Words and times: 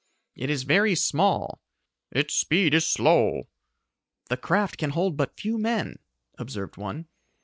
"It 0.35 0.49
is 0.49 0.63
very 0.63 0.95
small!" 0.95 1.61
"Its 2.09 2.33
speed 2.33 2.73
is 2.73 2.87
slow!" 2.87 3.43
"The 4.29 4.37
craft 4.37 4.79
can 4.79 4.89
hold 4.89 5.15
but 5.15 5.39
few 5.39 5.59
men," 5.59 5.97
observed 6.39 6.75
one. 6.75 7.07